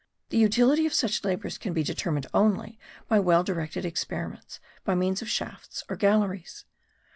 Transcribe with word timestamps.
The 0.29 0.37
utility 0.39 0.87
of 0.87 0.95
such 0.95 1.23
labours 1.23 1.59
can 1.59 1.73
be 1.73 1.83
determined 1.83 2.25
only 2.33 2.79
by 3.07 3.19
well 3.19 3.43
directed 3.43 3.85
experiments 3.85 4.59
by 4.83 4.95
means 4.95 5.21
of 5.21 5.29
shafts 5.29 5.83
or 5.91 5.95
galleries. 5.95 6.65